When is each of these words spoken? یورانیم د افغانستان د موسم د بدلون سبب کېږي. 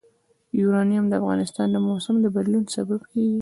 یورانیم 0.61 1.05
د 1.07 1.13
افغانستان 1.21 1.67
د 1.71 1.77
موسم 1.87 2.15
د 2.21 2.25
بدلون 2.35 2.63
سبب 2.75 3.01
کېږي. 3.11 3.29